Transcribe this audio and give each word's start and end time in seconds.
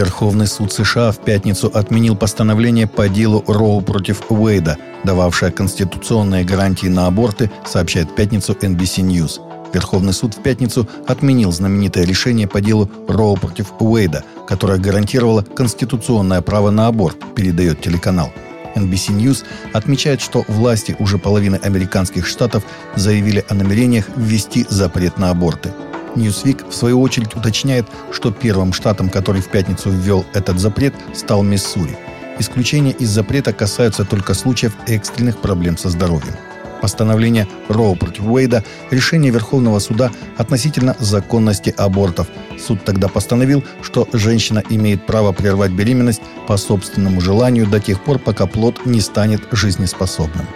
Верховный 0.00 0.46
суд 0.46 0.72
США 0.72 1.12
в 1.12 1.18
пятницу 1.18 1.70
отменил 1.74 2.16
постановление 2.16 2.86
по 2.86 3.06
делу 3.06 3.44
Роу 3.46 3.82
против 3.82 4.22
Уэйда, 4.30 4.78
дававшее 5.04 5.52
конституционные 5.52 6.42
гарантии 6.42 6.86
на 6.86 7.06
аборты, 7.06 7.50
сообщает 7.66 8.16
пятницу 8.16 8.54
NBC 8.54 9.02
News. 9.02 9.42
Верховный 9.74 10.14
суд 10.14 10.32
в 10.32 10.42
пятницу 10.42 10.88
отменил 11.06 11.52
знаменитое 11.52 12.06
решение 12.06 12.48
по 12.48 12.62
делу 12.62 12.90
Роу 13.08 13.36
против 13.36 13.74
Уэйда, 13.78 14.24
которое 14.48 14.78
гарантировало 14.78 15.42
конституционное 15.42 16.40
право 16.40 16.70
на 16.70 16.86
аборт, 16.86 17.18
передает 17.34 17.82
телеканал. 17.82 18.32
NBC 18.74 19.14
News 19.14 19.44
отмечает, 19.74 20.22
что 20.22 20.46
власти 20.48 20.96
уже 20.98 21.18
половины 21.18 21.56
американских 21.56 22.26
штатов 22.26 22.62
заявили 22.96 23.44
о 23.50 23.54
намерениях 23.54 24.06
ввести 24.16 24.64
запрет 24.70 25.18
на 25.18 25.28
аборты– 25.28 25.74
Ньюсвик, 26.16 26.66
в 26.68 26.74
свою 26.74 27.00
очередь, 27.00 27.36
уточняет, 27.36 27.86
что 28.12 28.32
первым 28.32 28.72
штатом, 28.72 29.08
который 29.08 29.42
в 29.42 29.48
пятницу 29.48 29.90
ввел 29.90 30.24
этот 30.34 30.58
запрет, 30.58 30.94
стал 31.14 31.42
Миссури. 31.42 31.96
Исключения 32.38 32.92
из 32.92 33.10
запрета 33.10 33.52
касаются 33.52 34.04
только 34.04 34.34
случаев 34.34 34.72
экстренных 34.86 35.38
проблем 35.38 35.76
со 35.76 35.90
здоровьем. 35.90 36.34
Постановление 36.80 37.46
Роу 37.68 37.94
против 37.94 38.24
Уэйда– 38.24 38.64
решение 38.90 39.30
Верховного 39.30 39.78
суда 39.80 40.10
относительно 40.38 40.96
законности 40.98 41.74
абортов. 41.76 42.28
Суд 42.58 42.82
тогда 42.84 43.08
постановил, 43.08 43.62
что 43.82 44.08
женщина 44.14 44.62
имеет 44.70 45.04
право 45.04 45.32
прервать 45.32 45.72
беременность 45.72 46.22
по 46.46 46.56
собственному 46.56 47.20
желанию 47.20 47.66
до 47.66 47.80
тех 47.80 48.02
пор, 48.02 48.18
пока 48.18 48.46
плод 48.46 48.86
не 48.86 49.02
станет 49.02 49.42
жизнеспособным. 49.52 50.46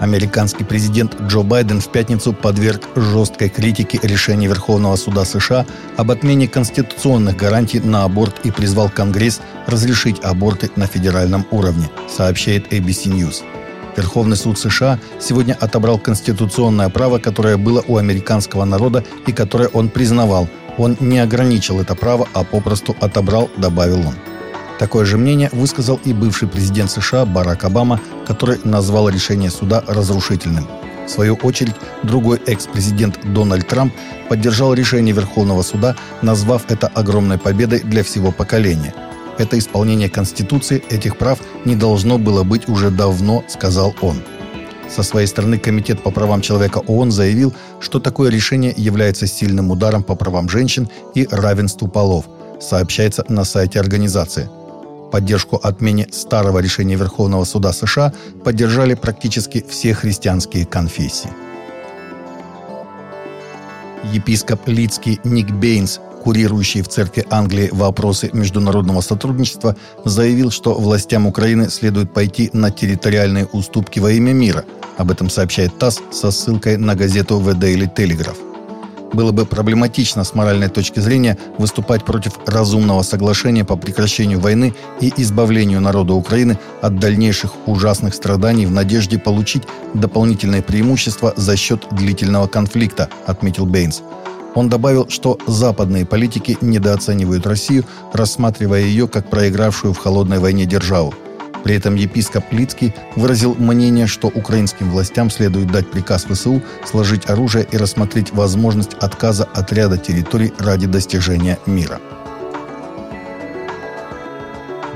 Американский 0.00 0.62
президент 0.62 1.20
Джо 1.22 1.42
Байден 1.42 1.80
в 1.80 1.88
пятницу 1.90 2.32
подверг 2.32 2.82
жесткой 2.94 3.48
критике 3.48 3.98
решения 4.02 4.46
Верховного 4.46 4.94
суда 4.94 5.24
США 5.24 5.66
об 5.96 6.12
отмене 6.12 6.46
конституционных 6.46 7.36
гарантий 7.36 7.80
на 7.80 8.04
аборт 8.04 8.40
и 8.44 8.52
призвал 8.52 8.90
Конгресс 8.90 9.40
разрешить 9.66 10.20
аборты 10.22 10.70
на 10.76 10.86
федеральном 10.86 11.44
уровне, 11.50 11.90
сообщает 12.08 12.72
ABC 12.72 13.12
News. 13.12 13.42
Верховный 13.96 14.36
суд 14.36 14.56
США 14.56 15.00
сегодня 15.18 15.56
отобрал 15.58 15.98
конституционное 15.98 16.88
право, 16.88 17.18
которое 17.18 17.56
было 17.56 17.82
у 17.88 17.96
американского 17.96 18.64
народа 18.64 19.04
и 19.26 19.32
которое 19.32 19.68
он 19.68 19.88
признавал. 19.88 20.48
Он 20.76 20.96
не 21.00 21.18
ограничил 21.18 21.80
это 21.80 21.96
право, 21.96 22.28
а 22.34 22.44
попросту 22.44 22.94
отобрал, 23.00 23.50
добавил 23.56 24.06
он. 24.06 24.14
Такое 24.78 25.04
же 25.04 25.18
мнение 25.18 25.50
высказал 25.52 26.00
и 26.04 26.12
бывший 26.12 26.46
президент 26.46 26.92
США 26.92 27.26
Барак 27.26 27.64
Обама, 27.64 28.00
который 28.28 28.60
назвал 28.64 29.08
решение 29.08 29.50
суда 29.50 29.82
разрушительным. 29.86 30.68
В 31.06 31.10
свою 31.10 31.36
очередь, 31.36 31.74
другой 32.02 32.38
экс-президент 32.46 33.18
Дональд 33.24 33.66
Трамп 33.66 33.94
поддержал 34.28 34.74
решение 34.74 35.14
Верховного 35.14 35.62
суда, 35.62 35.96
назвав 36.20 36.70
это 36.70 36.86
огромной 36.88 37.38
победой 37.38 37.80
для 37.80 38.04
всего 38.04 38.30
поколения. 38.30 38.94
Это 39.38 39.58
исполнение 39.58 40.10
Конституции 40.10 40.84
этих 40.90 41.16
прав 41.16 41.38
не 41.64 41.76
должно 41.76 42.18
было 42.18 42.42
быть 42.42 42.68
уже 42.68 42.90
давно, 42.90 43.42
сказал 43.48 43.94
он. 44.02 44.22
Со 44.94 45.02
своей 45.02 45.26
стороны 45.26 45.58
Комитет 45.58 46.02
по 46.02 46.10
правам 46.10 46.42
человека 46.42 46.78
ООН 46.86 47.10
заявил, 47.10 47.54
что 47.80 48.00
такое 48.00 48.30
решение 48.30 48.74
является 48.76 49.26
сильным 49.26 49.70
ударом 49.70 50.02
по 50.02 50.14
правам 50.14 50.48
женщин 50.48 50.88
и 51.14 51.26
равенству 51.30 51.88
полов, 51.88 52.26
сообщается 52.60 53.24
на 53.28 53.44
сайте 53.44 53.80
организации– 53.80 54.50
Поддержку 55.10 55.56
отмене 55.62 56.06
старого 56.12 56.58
решения 56.58 56.96
Верховного 56.96 57.44
суда 57.44 57.72
США 57.72 58.12
поддержали 58.44 58.94
практически 58.94 59.64
все 59.68 59.94
христианские 59.94 60.66
конфессии. 60.66 61.30
Епископ 64.12 64.68
Лидский 64.68 65.20
Ник 65.24 65.50
Бейнс, 65.50 66.00
курирующий 66.22 66.82
в 66.82 66.88
Церкви 66.88 67.26
Англии 67.30 67.68
вопросы 67.72 68.30
международного 68.32 69.00
сотрудничества, 69.00 69.76
заявил, 70.04 70.50
что 70.50 70.74
властям 70.74 71.26
Украины 71.26 71.68
следует 71.70 72.12
пойти 72.12 72.50
на 72.52 72.70
территориальные 72.70 73.46
уступки 73.46 73.98
во 73.98 74.10
имя 74.12 74.32
мира. 74.32 74.64
Об 74.98 75.10
этом 75.10 75.30
сообщает 75.30 75.78
ТАСС 75.78 76.00
со 76.10 76.30
ссылкой 76.30 76.76
на 76.76 76.94
газету 76.94 77.40
The 77.40 77.54
Daily 77.54 77.92
Telegraph. 77.94 78.47
Было 79.12 79.32
бы 79.32 79.46
проблематично 79.46 80.22
с 80.22 80.34
моральной 80.34 80.68
точки 80.68 81.00
зрения 81.00 81.38
выступать 81.56 82.04
против 82.04 82.34
разумного 82.46 83.02
соглашения 83.02 83.64
по 83.64 83.76
прекращению 83.76 84.38
войны 84.38 84.74
и 85.00 85.12
избавлению 85.16 85.80
народа 85.80 86.14
Украины 86.14 86.58
от 86.82 86.98
дальнейших 86.98 87.52
ужасных 87.66 88.14
страданий 88.14 88.66
в 88.66 88.70
надежде 88.70 89.18
получить 89.18 89.62
дополнительные 89.94 90.62
преимущества 90.62 91.32
за 91.36 91.56
счет 91.56 91.86
длительного 91.90 92.48
конфликта, 92.48 93.08
отметил 93.26 93.64
Бейнс. 93.64 94.02
Он 94.54 94.68
добавил, 94.68 95.08
что 95.08 95.38
западные 95.46 96.04
политики 96.04 96.58
недооценивают 96.60 97.46
Россию, 97.46 97.84
рассматривая 98.12 98.80
ее 98.80 99.08
как 99.08 99.30
проигравшую 99.30 99.94
в 99.94 99.98
холодной 99.98 100.38
войне 100.38 100.66
державу– 100.66 101.14
при 101.64 101.74
этом 101.74 101.94
епископ 101.94 102.44
Лицкий 102.52 102.94
выразил 103.16 103.54
мнение, 103.54 104.06
что 104.06 104.28
украинским 104.28 104.90
властям 104.90 105.30
следует 105.30 105.70
дать 105.70 105.90
приказ 105.90 106.24
ВСУ 106.24 106.62
сложить 106.84 107.28
оружие 107.28 107.66
и 107.70 107.76
рассмотреть 107.76 108.32
возможность 108.32 108.94
отказа 108.94 109.44
от 109.44 109.72
ряда 109.72 109.98
территорий 109.98 110.52
ради 110.58 110.86
достижения 110.86 111.58
мира. 111.66 112.00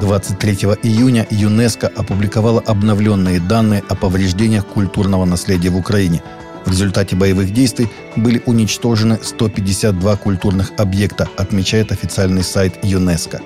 23 0.00 0.54
июня 0.82 1.26
ЮНЕСКО 1.30 1.88
опубликовала 1.88 2.60
обновленные 2.60 3.40
данные 3.40 3.82
о 3.88 3.94
повреждениях 3.94 4.66
культурного 4.66 5.24
наследия 5.24 5.70
в 5.70 5.76
Украине. 5.76 6.22
В 6.64 6.70
результате 6.70 7.16
боевых 7.16 7.52
действий 7.52 7.88
были 8.14 8.42
уничтожены 8.46 9.18
152 9.22 10.16
культурных 10.16 10.72
объекта, 10.76 11.28
отмечает 11.36 11.90
официальный 11.92 12.44
сайт 12.44 12.84
ЮНЕСКО. 12.84 13.40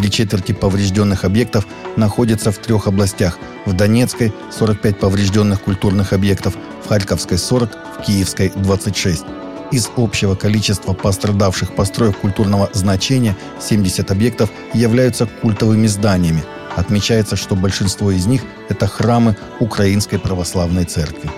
Три 0.00 0.10
четверти 0.10 0.52
поврежденных 0.52 1.26
объектов 1.26 1.66
находятся 1.96 2.50
в 2.52 2.56
трех 2.56 2.86
областях. 2.86 3.38
В 3.66 3.74
Донецкой– 3.74 4.32
45 4.58 4.98
поврежденных 4.98 5.60
культурных 5.60 6.14
объектов, 6.14 6.56
в 6.82 6.88
Харьковской– 6.88 7.36
40, 7.38 7.70
в 7.98 8.02
Киевской– 8.06 8.50
26. 8.56 9.24
Из 9.72 9.90
общего 9.98 10.36
количества 10.36 10.94
пострадавших 10.94 11.74
построек 11.74 12.16
культурного 12.16 12.70
значения 12.72 13.36
70 13.60 14.10
объектов 14.10 14.48
являются 14.72 15.26
культовыми 15.26 15.86
зданиями. 15.86 16.44
Отмечается, 16.74 17.36
что 17.36 17.54
большинство 17.54 18.10
из 18.10 18.24
них– 18.24 18.40
это 18.70 18.86
храмы 18.86 19.36
Украинской 19.58 20.16
Православной 20.16 20.86
Церкви. 20.86 21.30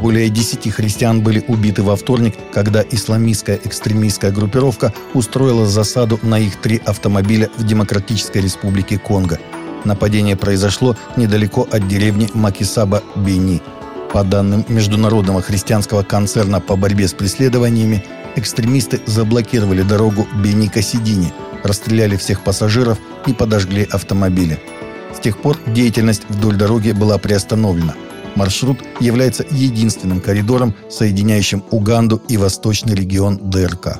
Более 0.00 0.28
10 0.28 0.72
христиан 0.72 1.22
были 1.22 1.44
убиты 1.48 1.82
во 1.82 1.96
вторник, 1.96 2.34
когда 2.52 2.84
исламистская 2.88 3.58
экстремистская 3.64 4.30
группировка 4.30 4.92
устроила 5.12 5.66
засаду 5.66 6.20
на 6.22 6.38
их 6.38 6.56
три 6.56 6.80
автомобиля 6.84 7.50
в 7.56 7.64
Демократической 7.64 8.38
Республике 8.38 8.98
Конго. 8.98 9.40
Нападение 9.84 10.36
произошло 10.36 10.96
недалеко 11.16 11.66
от 11.70 11.88
деревни 11.88 12.28
Макисаба-Бени. 12.32 13.60
По 14.12 14.22
данным 14.22 14.64
Международного 14.68 15.42
христианского 15.42 16.02
концерна 16.04 16.60
по 16.60 16.76
борьбе 16.76 17.08
с 17.08 17.12
преследованиями, 17.12 18.04
экстремисты 18.36 19.00
заблокировали 19.06 19.82
дорогу 19.82 20.28
Бени-Касидини, 20.42 21.32
расстреляли 21.64 22.16
всех 22.16 22.42
пассажиров 22.42 22.98
и 23.26 23.32
подожгли 23.32 23.86
автомобили. 23.90 24.60
С 25.14 25.18
тех 25.18 25.38
пор 25.38 25.58
деятельность 25.66 26.22
вдоль 26.28 26.56
дороги 26.56 26.92
была 26.92 27.18
приостановлена– 27.18 27.94
Маршрут 28.38 28.78
является 29.00 29.44
единственным 29.50 30.20
коридором, 30.20 30.72
соединяющим 30.88 31.64
Уганду 31.72 32.22
и 32.28 32.36
восточный 32.36 32.94
регион 32.94 33.50
ДРК. 33.50 33.98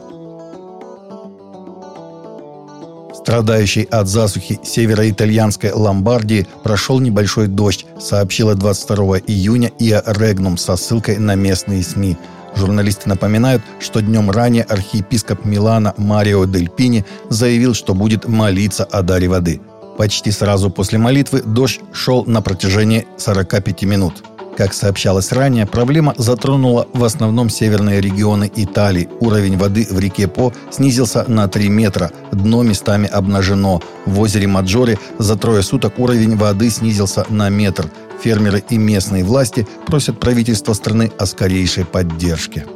Страдающий 3.14 3.82
от 3.90 4.06
засухи 4.06 4.60
североитальянской 4.62 5.72
Ломбардии 5.72 6.46
прошел 6.62 7.00
небольшой 7.00 7.48
дождь, 7.48 7.84
сообщила 8.00 8.54
22 8.54 9.18
июня 9.26 9.72
ИА 9.80 10.02
Регнум 10.06 10.56
со 10.56 10.76
ссылкой 10.76 11.18
на 11.18 11.34
местные 11.34 11.82
СМИ. 11.82 12.16
Журналисты 12.54 13.08
напоминают, 13.08 13.62
что 13.80 14.00
днем 14.00 14.30
ранее 14.30 14.62
архиепископ 14.62 15.44
Милана 15.44 15.94
Марио 15.96 16.44
Дель 16.44 16.70
Пини 16.70 17.04
заявил, 17.28 17.74
что 17.74 17.92
будет 17.92 18.28
молиться 18.28 18.84
о 18.84 19.02
даре 19.02 19.28
воды. 19.28 19.60
Почти 19.98 20.30
сразу 20.30 20.70
после 20.70 20.96
молитвы 20.96 21.42
дождь 21.42 21.80
шел 21.92 22.24
на 22.24 22.40
протяжении 22.40 23.04
45 23.18 23.82
минут. 23.82 24.22
Как 24.58 24.74
сообщалось 24.74 25.30
ранее, 25.30 25.66
проблема 25.66 26.16
затронула 26.18 26.88
в 26.92 27.04
основном 27.04 27.48
северные 27.48 28.00
регионы 28.00 28.50
Италии. 28.56 29.08
Уровень 29.20 29.56
воды 29.56 29.86
в 29.88 30.00
реке 30.00 30.26
По 30.26 30.52
снизился 30.72 31.24
на 31.28 31.46
3 31.46 31.68
метра, 31.68 32.10
дно 32.32 32.64
местами 32.64 33.06
обнажено. 33.06 33.80
В 34.04 34.18
озере 34.18 34.48
Маджоре 34.48 34.98
за 35.16 35.36
трое 35.36 35.62
суток 35.62 36.00
уровень 36.00 36.34
воды 36.34 36.70
снизился 36.70 37.24
на 37.28 37.48
метр. 37.50 37.88
Фермеры 38.20 38.60
и 38.68 38.78
местные 38.78 39.22
власти 39.22 39.64
просят 39.86 40.18
правительство 40.18 40.72
страны 40.72 41.12
о 41.20 41.26
скорейшей 41.26 41.84
поддержке. 41.84 42.66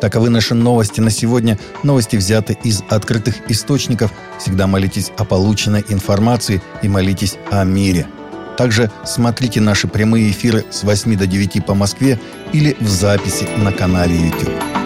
Таковы 0.00 0.30
наши 0.30 0.54
новости 0.54 1.02
на 1.02 1.10
сегодня. 1.10 1.58
Новости 1.82 2.16
взяты 2.16 2.56
из 2.64 2.82
открытых 2.88 3.50
источников. 3.50 4.10
Всегда 4.38 4.66
молитесь 4.66 5.12
о 5.18 5.26
полученной 5.26 5.84
информации 5.90 6.62
и 6.80 6.88
молитесь 6.88 7.36
о 7.50 7.62
мире– 7.64 8.06
также 8.60 8.90
смотрите 9.06 9.58
наши 9.58 9.88
прямые 9.88 10.30
эфиры 10.30 10.66
с 10.70 10.82
8 10.82 11.16
до 11.16 11.26
9 11.26 11.64
по 11.64 11.72
Москве 11.72 12.20
или 12.52 12.76
в 12.78 12.88
записи 12.88 13.48
на 13.56 13.72
канале 13.72 14.14
YouTube. 14.14 14.79